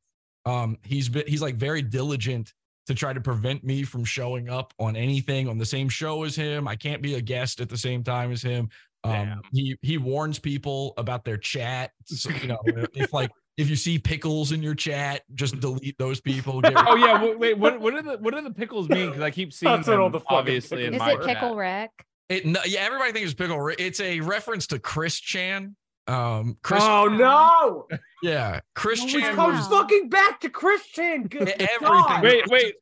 [0.46, 2.54] um, he's been he's like very diligent
[2.86, 6.36] to try to prevent me from showing up on anything on the same show as
[6.36, 6.68] him.
[6.68, 8.70] I can't be a guest at the same time as him.
[9.04, 11.92] Um, he he warns people about their chat.
[12.06, 16.22] So, you know, if like if you see pickles in your chat, just delete those
[16.22, 16.62] people.
[16.62, 17.14] Get oh yeah.
[17.14, 17.58] w- Wait.
[17.58, 19.08] What what are the what do the pickles mean?
[19.08, 21.50] Because I keep seeing That's what them all the obviously in Is my it Pickle
[21.50, 21.58] chat.
[21.58, 21.92] Rick?
[22.30, 23.60] It no, yeah, everybody thinks it's pickle.
[23.60, 23.80] Rick.
[23.80, 25.76] It's a reference to Chris Chan.
[26.08, 27.88] Um, Chris, oh no!
[28.24, 31.24] yeah, Chris Oh, Chan comes was fucking back to Christian.
[31.28, 31.80] Good Everything.
[31.82, 32.24] God.
[32.24, 32.76] Wait, wait.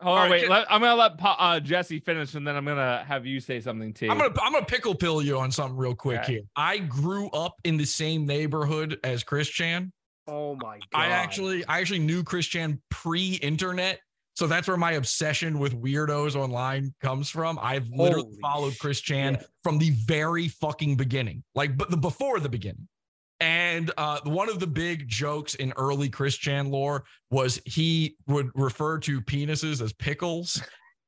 [0.00, 0.40] Hold on, All right, wait.
[0.42, 3.38] can- Let, I'm gonna let Pa- uh, Jesse finish, and then I'm gonna have you
[3.40, 4.08] say something too.
[4.10, 6.32] I'm gonna I'm gonna pickle pill you on something real quick Okay.
[6.34, 6.42] here.
[6.56, 9.92] I grew up in the same neighborhood as Chris Chan.
[10.28, 11.00] Oh my god!
[11.00, 14.00] I actually I actually knew Chris Chan pre-internet.
[14.34, 17.58] So that's where my obsession with weirdos online comes from.
[17.60, 19.48] I've literally Holy followed Chris Chan shit.
[19.64, 22.86] from the very fucking beginning, like but the before the beginning.
[23.40, 28.50] And uh, one of the big jokes in early Chris Chan lore was he would
[28.54, 30.60] refer to penises as pickles.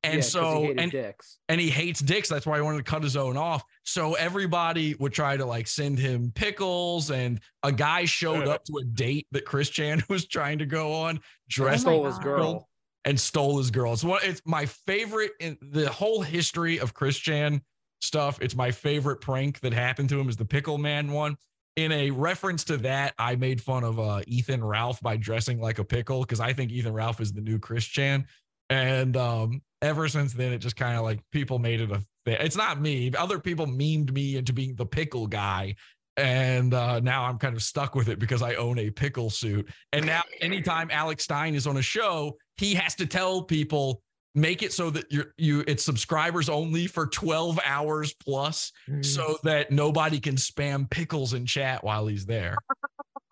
[0.03, 1.37] And Yeah, 'cause he so hated and dicks.
[1.47, 2.27] and he hates dicks.
[2.27, 3.63] That's why he wanted to cut his own off.
[3.83, 7.11] So everybody would try to like send him pickles.
[7.11, 10.93] And a guy showed up to a date that Chris Chan was trying to go
[10.93, 12.67] on, dressed my stole his girl.
[13.05, 13.93] and stole his girl.
[13.93, 14.21] It's one.
[14.23, 17.61] It's my favorite in the whole history of Chris Chan
[18.01, 18.39] stuff.
[18.41, 21.35] It's my favorite prank that happened to him is the pickle man one.
[21.75, 25.77] In a reference to that, I made fun of uh, Ethan Ralph by dressing like
[25.79, 28.25] a pickle because I think Ethan Ralph is the new Chris Chan.
[28.69, 32.37] And um, ever since then, it just kind of like people made it a thing.
[32.39, 33.11] It's not me.
[33.17, 35.75] Other people memed me into being the pickle guy.
[36.17, 39.69] And uh, now I'm kind of stuck with it because I own a pickle suit.
[39.93, 44.03] And now, anytime Alex Stein is on a show, he has to tell people
[44.35, 49.71] make it so that you're you it's subscribers only for 12 hours plus so that
[49.71, 52.55] nobody can spam pickles in chat while he's there.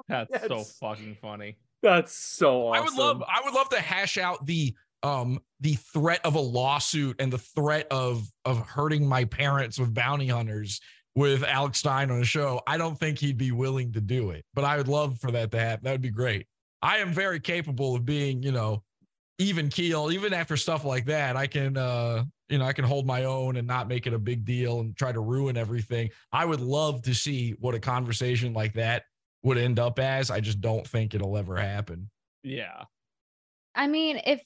[0.08, 1.58] That's so fucking funny.
[1.82, 2.82] That's so awesome.
[2.82, 6.40] I would love I would love to hash out the um the threat of a
[6.40, 10.82] lawsuit and the threat of of hurting my parents with bounty hunters
[11.16, 12.62] with Alex Stein on a show.
[12.68, 15.52] I don't think he'd be willing to do it, but I would love for that
[15.52, 15.86] to happen.
[15.86, 16.48] That would be great.
[16.82, 18.84] I am very capable of being, you know,
[19.38, 21.36] even keel, even after stuff like that.
[21.36, 24.20] I can uh you know, I can hold my own and not make it a
[24.20, 26.10] big deal and try to ruin everything.
[26.32, 29.04] I would love to see what a conversation like that
[29.44, 30.32] would end up as.
[30.32, 32.10] I just don't think it'll ever happen.
[32.44, 32.86] Yeah.
[33.76, 34.42] I mean, if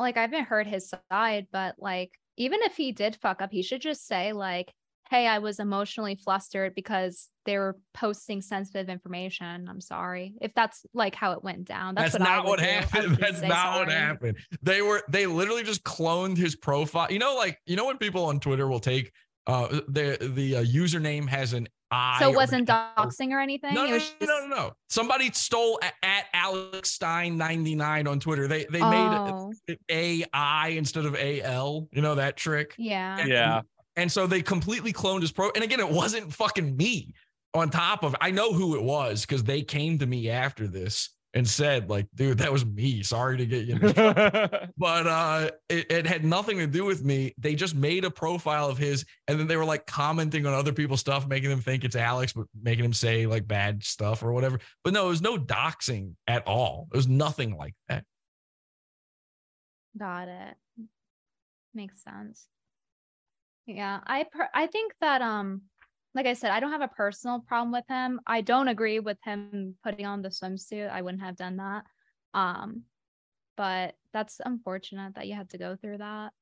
[0.00, 3.62] like I haven't heard his side, but like even if he did fuck up, he
[3.62, 4.72] should just say like,
[5.10, 9.68] "Hey, I was emotionally flustered because they were posting sensitive information.
[9.68, 12.64] I'm sorry." If that's like how it went down, that's, That's, what not what do.
[12.64, 13.16] Happened.
[13.20, 14.38] That's not what happened.
[14.62, 17.10] They were they literally just cloned his profile.
[17.10, 19.12] You know, like you know when people on Twitter will take
[19.46, 22.20] uh the the uh, username has an I.
[22.20, 23.74] So it wasn't doxing or anything.
[23.74, 24.72] No, no, was no, just no, no, no.
[24.88, 28.46] Somebody stole at, at Alex Stein 99 on Twitter.
[28.46, 31.88] They they oh, made it AI instead of AL.
[31.92, 32.74] You know that trick?
[32.78, 33.18] yeah.
[33.18, 33.62] And- Yeah.
[33.96, 35.50] And so they completely cloned his pro.
[35.50, 37.12] And again, it wasn't fucking me.
[37.52, 41.10] On top of, I know who it was because they came to me after this
[41.34, 43.02] and said like, dude, that was me.
[43.02, 43.74] Sorry to get you.
[43.76, 48.10] into but uh it, it had nothing to do with me they just made a
[48.10, 51.60] profile of his and then they were like commenting on other people's stuff making them
[51.60, 55.08] think it's alex but making him say like bad stuff or whatever but no it
[55.08, 58.04] was no doxing at all it was nothing like that
[59.98, 60.54] Got it.
[61.74, 62.46] Makes sense.
[63.66, 65.62] Yeah, I per- I think that um
[66.14, 68.20] like I said, I don't have a personal problem with him.
[68.26, 70.90] I don't agree with him putting on the swimsuit.
[70.90, 71.84] I wouldn't have done that.
[72.34, 72.82] Um
[73.56, 76.32] but that's unfortunate that you had to go through that.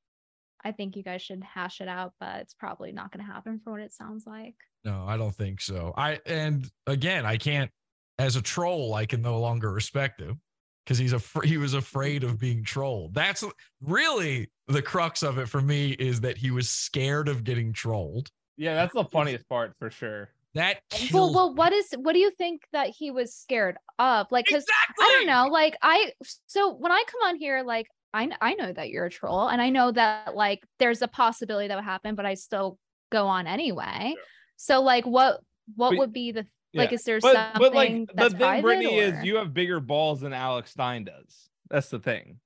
[0.64, 3.60] I think you guys should hash it out, but it's probably not going to happen
[3.62, 4.54] for what it sounds like.
[4.84, 7.70] no i don't think so i and again i can't
[8.18, 10.40] as a troll i can no longer respect him
[10.84, 13.44] because he's a he was afraid of being trolled that's
[13.82, 18.30] really the crux of it for me is that he was scared of getting trolled
[18.58, 20.28] yeah, that's the funniest part for sure.
[20.54, 20.80] that
[21.12, 24.26] Well, well, what is what do you think that he was scared of?
[24.30, 25.46] Like, because exactly I don't know.
[25.52, 26.12] Like I
[26.46, 29.60] so when I come on here, like I I know that you're a troll, and
[29.62, 32.78] I know that like there's a possibility that would happen, but I still
[33.10, 34.14] go on anyway.
[34.56, 35.40] So like, what
[35.76, 36.92] what But- would be the like?
[36.92, 38.62] Is there But something but like the that's thing.
[38.62, 41.48] Brittany, or- is you have bigger balls than Alex Stein does.
[41.70, 42.40] That's the thing.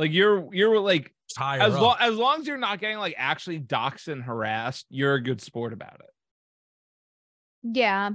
[0.00, 3.60] Like you're you're like higher as long as long as you're not getting like actually
[3.60, 7.76] doxxed and harassed, you're a good sport about it.
[7.76, 8.10] yeah,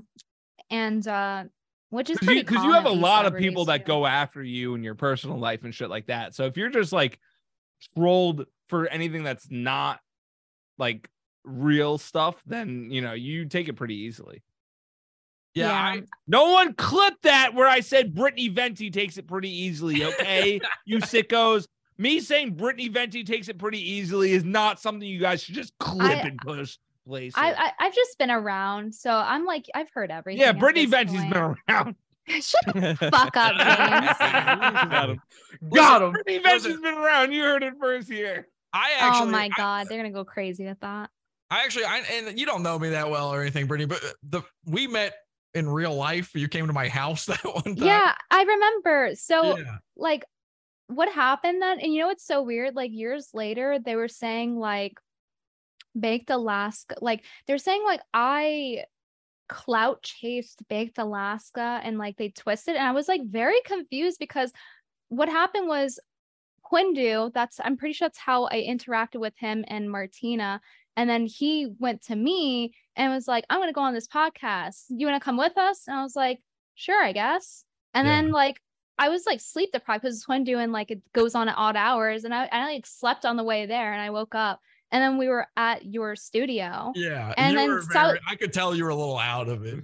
[0.72, 1.44] and uh,
[1.92, 4.00] which is because you, you have a lot of people celebrities, that too.
[4.00, 6.34] go after you in your personal life and shit like that.
[6.34, 7.20] So if you're just like
[7.96, 10.00] trolled for anything that's not
[10.80, 11.08] like
[11.44, 14.42] real stuff, then you know you take it pretty easily.
[15.54, 20.04] yeah, I, No one clipped that where I said Brittany Venti takes it pretty easily.
[20.04, 21.68] Okay, you sickos.
[21.98, 25.74] Me saying Brittany Venti takes it pretty easily is not something you guys should just
[25.80, 26.78] clip I- and push
[27.08, 27.34] place.
[27.36, 30.42] I, I I've just been around, so I'm like I've heard everything.
[30.42, 31.34] yeah, at Brittany this Venti's point.
[31.34, 31.96] been around.
[32.28, 34.18] Shut the fuck up, James.
[34.18, 35.22] Got him.
[35.74, 36.12] Got him.
[36.14, 37.32] Brittany Venti's been around.
[37.32, 38.48] You heard it first here.
[38.74, 41.10] I oh actually oh my I- god, they're gonna go crazy with that.
[41.52, 44.42] I actually, I, and you don't know me that well or anything, Brittany, but the
[44.66, 45.14] we met
[45.54, 46.32] in real life.
[46.34, 47.76] You came to my house that one time.
[47.78, 49.12] Yeah, I remember.
[49.14, 49.78] So Yeah.
[49.96, 50.26] like
[50.88, 51.80] what happened then?
[51.80, 52.76] And you know what's so weird?
[52.76, 55.00] Like years later, they were saying like
[56.00, 58.84] Baked Alaska, like they're saying like I
[59.48, 62.76] clout chased Baked Alaska and like they twisted.
[62.76, 64.52] And I was like very confused because
[65.10, 66.00] what happened was
[66.72, 70.62] Quindu, that's I'm pretty sure that's how I interacted with him and Martina.
[70.98, 74.86] And then he went to me and was like, I'm gonna go on this podcast.
[74.90, 75.88] You wanna come with us?
[75.88, 76.42] And I was like,
[76.76, 77.66] sure, I guess.
[77.94, 78.16] And Yeah.
[78.22, 78.62] then like
[78.98, 81.76] I was like sleep deprived because it's Quindu and like it goes on at odd
[81.76, 82.24] hours.
[82.24, 84.60] And I, I like slept on the way there and I woke up.
[84.92, 86.94] And then we were at your studio.
[86.96, 87.34] Yeah.
[87.38, 89.84] And then were so- I could tell you were a little out of it.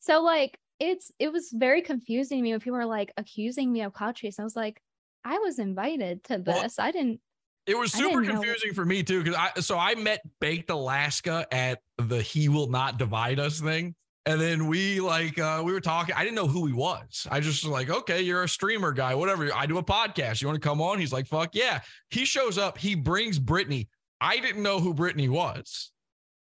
[0.00, 3.82] So like it's it was very confusing to me when people were like accusing me
[3.82, 4.38] of cloud chase.
[4.38, 4.82] I was like,
[5.24, 6.78] I was invited to Well, this.
[6.78, 7.20] I didn't
[7.66, 10.70] It was super didn't know- confusing for me too, because I so I met Baked
[10.70, 13.94] Alaska at the He Will Not Divide Us thing.
[14.26, 16.14] And then we like uh we were talking.
[16.14, 17.26] I didn't know who he was.
[17.30, 19.48] I just was like, okay, you're a streamer guy, whatever.
[19.54, 20.42] I do a podcast.
[20.42, 20.98] You want to come on?
[20.98, 21.80] He's like, fuck yeah.
[22.10, 23.88] He shows up, he brings Brittany.
[24.20, 25.90] I didn't know who Brittany was.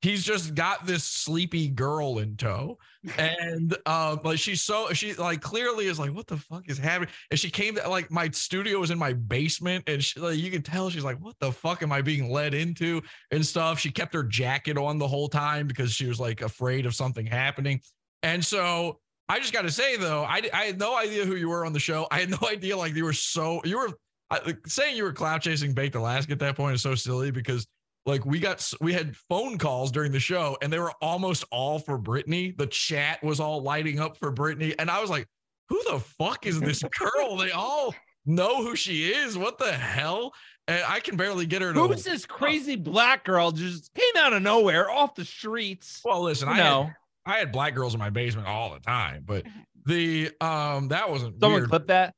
[0.02, 2.80] He's just got this sleepy girl in tow.
[3.20, 7.10] And um, like she's so she like clearly is like, what the fuck is happening?
[7.30, 10.50] And she came to like my studio was in my basement, and she, like you
[10.50, 13.80] can tell she's like, what the fuck am I being led into and stuff.
[13.80, 17.26] She kept her jacket on the whole time because she was like afraid of something
[17.26, 17.82] happening.
[18.24, 21.50] And so I just got to say though, I I had no idea who you
[21.50, 22.08] were on the show.
[22.10, 23.90] I had no idea like you were so you were
[24.32, 27.68] I, saying you were cloud chasing Baked Alaska at that point is so silly because
[28.06, 31.80] like we got we had phone calls during the show and they were almost all
[31.80, 32.54] for Brittany.
[32.58, 35.28] The chat was all lighting up for Brittany, and I was like,
[35.70, 37.94] "Who the fuck is this girl?" they all
[38.26, 39.38] know who she is.
[39.38, 40.34] What the hell?
[40.68, 41.80] And I can barely get her to.
[41.88, 46.02] Who's this crazy black girl just came out of nowhere off the streets?
[46.06, 46.84] Well, listen, I know
[47.26, 49.46] had, I had black girls in my basement all the time, but
[49.86, 51.70] the um that wasn't someone weird.
[51.70, 52.14] clip that.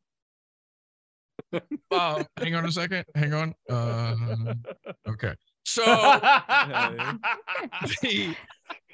[1.92, 3.06] Uh, hang on a second.
[3.16, 3.54] Hang on.
[3.70, 4.16] Uh,
[5.08, 5.34] okay.
[5.66, 5.84] So
[8.02, 8.36] the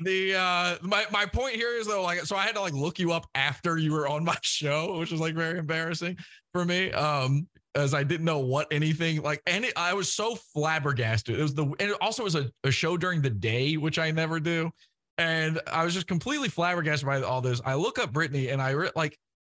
[0.01, 2.99] the uh my my point here is though like so I had to like look
[2.99, 6.17] you up after you were on my show, which was like very embarrassing
[6.53, 6.91] for me.
[6.91, 11.39] Um as I didn't know what anything like any I was so flabbergasted.
[11.39, 14.11] It was the and it also was a, a show during the day, which I
[14.11, 14.71] never do.
[15.17, 17.61] And I was just completely flabbergasted by all this.
[17.65, 19.17] I look up Brittany and I re- like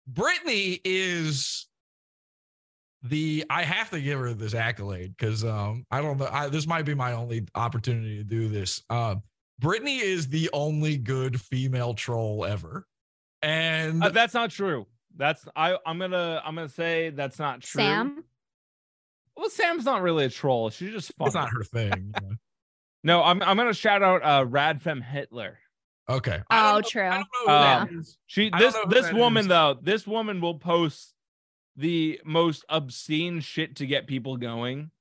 [0.08, 1.69] Brittany is
[3.04, 6.68] the I have to give her this accolade because um I don't know I, this
[6.68, 8.82] might be my only opportunity to do this.
[8.90, 9.22] Um,
[9.60, 12.86] Brittany is the only good female troll ever,
[13.42, 14.86] and Uh, that's not true.
[15.18, 15.78] That's I.
[15.86, 16.42] I'm gonna.
[16.46, 17.82] I'm gonna say that's not true.
[17.82, 18.24] Sam.
[19.36, 20.70] Well, Sam's not really a troll.
[20.70, 21.28] She's just funny.
[21.28, 22.14] It's not her thing.
[23.02, 23.42] No, I'm.
[23.42, 25.58] I'm gonna shout out uh Radfem Hitler.
[26.10, 26.42] Okay.
[26.52, 27.02] Oh, know- true.
[27.04, 28.04] I don't know who that Um.
[28.28, 28.50] She.
[28.50, 28.76] This.
[28.90, 29.48] This woman is.
[29.48, 29.78] though.
[29.82, 31.14] This woman will post
[31.80, 34.92] the most obscene shit to get people going,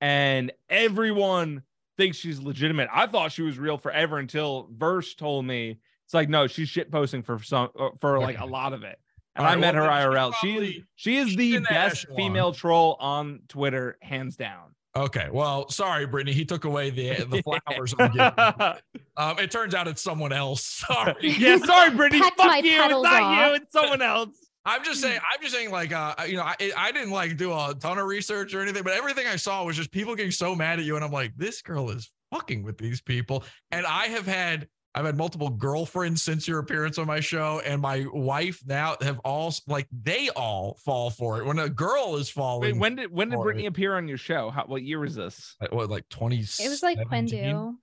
[0.00, 1.62] and everyone
[1.96, 2.88] thinks she's legitimate.
[2.92, 6.90] I thought she was real forever until Verse told me it's like no, she's shit
[6.90, 8.98] posting for some uh, for like a lot of it.
[9.34, 10.34] And All I met well, her IRL.
[10.40, 12.16] She is probably- she is the best echelon.
[12.16, 14.74] female troll on Twitter, hands down.
[14.94, 15.28] Okay.
[15.32, 16.34] Well, sorry, Brittany.
[16.34, 17.94] He took away the the flowers.
[17.98, 18.72] I'm giving you.
[19.16, 20.62] Um, it turns out it's someone else.
[20.86, 21.14] Sorry.
[21.22, 22.20] yeah, sorry, Brittany.
[22.22, 22.72] Pecked Fuck you.
[22.82, 23.48] It's not off.
[23.48, 23.54] you.
[23.54, 24.36] It's someone else.
[24.64, 25.18] I'm just saying.
[25.32, 25.70] I'm just saying.
[25.70, 28.82] Like, uh, you know, I, I didn't like do a ton of research or anything,
[28.82, 31.32] but everything I saw was just people getting so mad at you, and I'm like,
[31.36, 33.44] this girl is fucking with these people.
[33.70, 34.68] And I have had.
[34.94, 39.20] I've had multiple girlfriends since your appearance on my show, and my wife now have
[39.20, 41.46] all like they all fall for it.
[41.46, 43.68] When a girl is falling, Wait, when did when did for Brittany it.
[43.68, 44.50] appear on your show?
[44.50, 45.56] How, what year was this?
[45.70, 47.74] what like 20 It was like Quindu.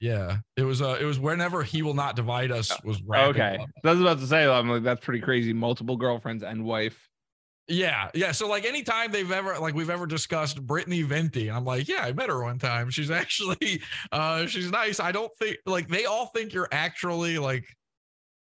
[0.00, 0.82] Yeah, it was.
[0.82, 3.70] Uh, it was whenever he will not divide us was wrapping Okay, up.
[3.82, 5.52] I was about to say, I'm like, that's pretty crazy.
[5.52, 7.08] Multiple girlfriends and wife.
[7.68, 8.32] Yeah, yeah.
[8.32, 12.12] So like anytime they've ever like we've ever discussed Brittany Venti, I'm like, yeah, I
[12.12, 12.90] met her one time.
[12.90, 13.82] She's actually
[14.12, 15.00] uh she's nice.
[15.00, 17.64] I don't think like they all think you're actually like,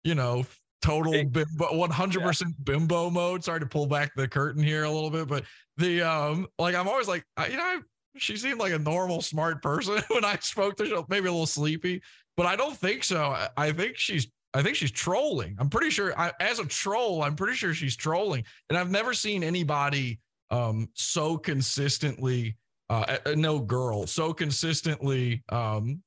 [0.03, 0.45] you know,
[0.81, 3.45] total bimbo 100% bimbo mode.
[3.45, 5.45] Sorry to pull back the curtain here a little bit, but
[5.77, 7.79] the um like I'm always like, I, you know, I,
[8.17, 11.47] she seemed like a normal smart person when I spoke to her, maybe a little
[11.47, 12.03] sleepy,
[12.37, 13.37] but I don't think so.
[13.57, 15.57] I, think she's I think she's trolling.
[15.59, 18.45] I'm pretty sure I, as a troll, I'm pretty sure she's trolling.
[18.69, 20.21] And I've never seen anybody
[20.51, 22.59] um so consistently
[22.91, 26.03] uh, no girl so consistently um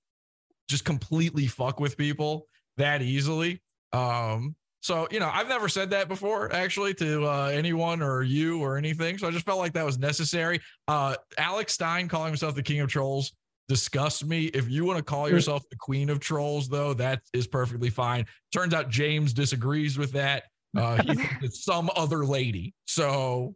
[0.69, 2.45] just completely fuck with people
[2.77, 3.61] that easily.
[3.91, 4.55] Um
[4.85, 8.77] so you know, I've never said that before actually to uh anyone or you or
[8.77, 9.17] anything.
[9.17, 10.61] So I just felt like that was necessary.
[10.87, 13.33] Uh Alex Stein calling himself the king of trolls
[13.67, 14.45] disgusts me.
[14.45, 18.27] If you want to call yourself the queen of trolls, though, that is perfectly fine.
[18.53, 20.43] Turns out James disagrees with that.
[20.77, 22.75] Uh, he thinks it's some other lady.
[22.85, 23.55] So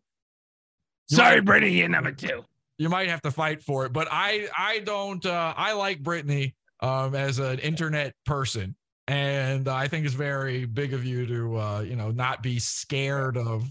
[1.12, 2.44] Sorry, Brittany, you're number two.
[2.80, 3.94] you might have to fight for it.
[3.94, 8.76] But I I don't uh I like Brittany um as an internet person.
[9.10, 13.38] And I think it's very big of you to uh, you know, not be scared
[13.38, 13.68] of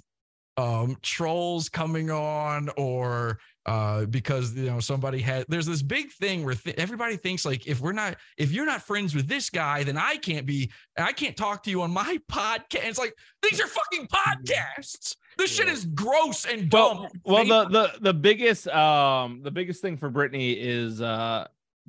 [0.56, 6.44] um trolls coming on or uh because you know somebody had there's this big thing
[6.44, 9.84] where th- everybody thinks like if we're not if you're not friends with this guy
[9.84, 12.88] then i can't be i can't talk to you on my podcast.
[12.88, 13.14] It's like
[13.48, 15.14] these are fucking podcasts.
[15.36, 17.06] This shit is gross and dumb.
[17.24, 21.46] Well, well, the the the biggest um the biggest thing for Brittany is uh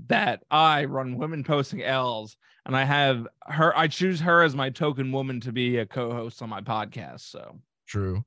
[0.07, 4.69] that I run women posting L's and I have her I choose her as my
[4.69, 7.21] token woman to be a co-host on my podcast.
[7.21, 8.23] So True.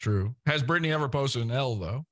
[0.00, 0.34] True.
[0.46, 2.06] Has Brittany ever posted an L though?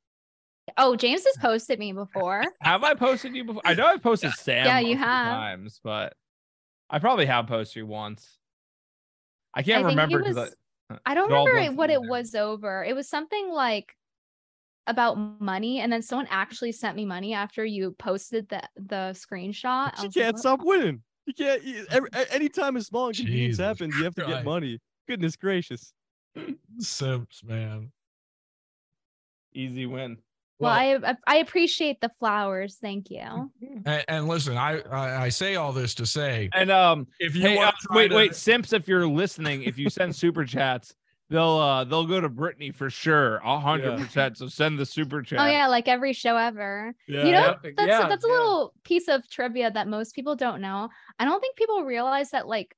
[0.76, 2.44] Oh, James has posted me before.
[2.60, 3.62] have I posted you before?
[3.64, 5.26] I know I've posted Sam Yeah, you a few have.
[5.36, 6.14] times, but
[6.88, 8.38] I probably have posted you once.
[9.54, 10.54] I can't I think he remember was-
[11.06, 12.10] I don't remember what it together.
[12.10, 12.84] was over.
[12.84, 13.94] It was something like
[14.86, 19.92] about money, and then someone actually sent me money after you posted the the screenshot.
[19.96, 21.02] I She can't "What?" stop winning.
[21.26, 21.62] You can't.
[21.62, 24.36] You, every, a- anytime a small inconvenience Jesus happens, you have to Christ.
[24.38, 24.78] get money.
[25.08, 25.92] Goodness gracious.
[26.78, 27.92] Simps, man.
[29.54, 30.16] easy win.
[30.58, 32.76] Well, I I- I appreciate the flowers.
[32.80, 33.50] Thank you.
[33.86, 37.42] and, and listen, I, I I say all this to say And um if you
[37.42, 40.94] Hey, uh, wait, to- wait, Simps, if you're listening, if you send super chats,
[41.30, 44.36] they'll uh they'll go to Brittany for sure, a hundred percent.
[44.36, 45.40] So send the super chat.
[45.40, 46.92] Oh yeah, like every show ever.
[47.08, 47.24] yeah.
[47.24, 48.34] You know, yeah, That's yeah, that's a yeah.
[48.34, 50.88] little piece of trivia that most people don't know.
[51.18, 52.74] I don't think people realize that like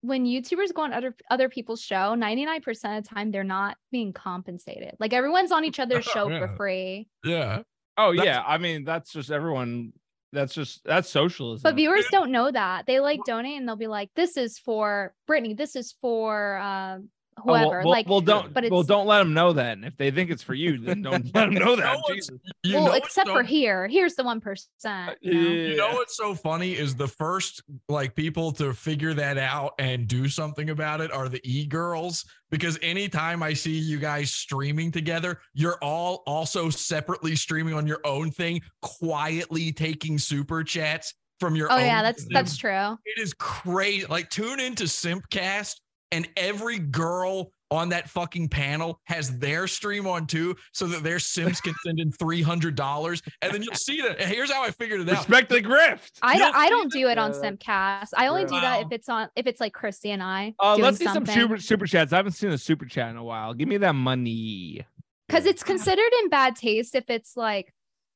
[0.00, 2.66] when YouTubers go on other other people's show, 99%
[2.98, 4.94] of the time they're not being compensated.
[4.98, 6.38] Like everyone's on each other's show Yeah.
[6.48, 7.08] for free.
[7.24, 7.62] yeah.
[7.96, 9.92] Oh That's- yeah, I mean that's just everyone.
[10.34, 11.60] That's just that's socialism.
[11.62, 12.86] But viewers don't know that.
[12.86, 16.98] They like donate and they'll be like, this is for Brittany, this is for uh,
[17.38, 17.78] Oh, well- whoever.
[17.80, 18.52] well, like well, don't.
[18.52, 19.72] but well, don't let them know that.
[19.72, 21.98] And if they think it's for you, then don't let them know that.
[22.08, 22.38] No Jesus.
[22.62, 23.88] You well, know except so- for here.
[23.88, 25.16] Here's the one percent.
[25.20, 25.40] You know?
[25.50, 30.06] You know what's so funny is the first like people to figure that out and
[30.06, 35.40] do something about it are the e-girls because anytime I see you guys streaming together,
[35.54, 41.72] you're all also separately streaming on your own thing, quietly taking super chats from your
[41.72, 42.96] Oh yeah, that's that's true.
[43.04, 44.06] It is crazy.
[44.06, 45.76] Like tune into Simpcast
[46.12, 51.18] and every girl on that fucking panel has their stream on too, so that their
[51.18, 54.20] Sims can send in three hundred dollars, and then you'll see that.
[54.20, 55.16] Here's how I figured it out.
[55.16, 56.10] Respect the grift.
[56.20, 58.10] I don't, I don't do it on Simpcast.
[58.14, 60.54] I only do that if it's on if it's like Chrissie and I.
[60.60, 61.26] Uh, let's see something.
[61.26, 62.12] some super super chats.
[62.12, 63.54] I haven't seen a super chat in a while.
[63.54, 64.84] Give me that money.
[65.26, 67.72] because it's considered in bad taste if it's like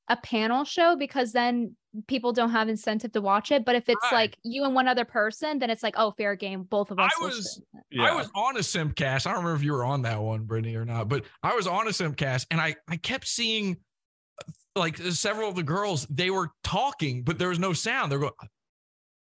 [0.09, 1.75] a panel show because then
[2.07, 4.13] people don't have incentive to watch it but if it's Right.
[4.13, 7.11] like you and one other person then it's like oh fair game both of us
[7.19, 8.01] will was- stream it.
[8.01, 9.27] I was on a Simpcast.
[9.27, 11.67] I don't remember if you were on that one, Brittany, or not, but I was
[11.67, 13.79] on a Simpcast and I, I kept seeing
[14.75, 18.13] like several of the girls, they were talking, but there was no sound.
[18.13, 18.33] They're going,